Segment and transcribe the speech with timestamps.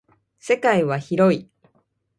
[0.39, 1.47] 世界は広い。